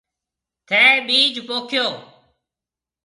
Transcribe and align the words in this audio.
ٿَي 0.67 0.85
ٻِيج 1.07 1.35
پوکيو۔ 1.47 1.87